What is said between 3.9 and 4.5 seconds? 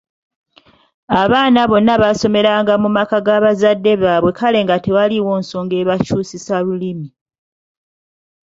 baabwe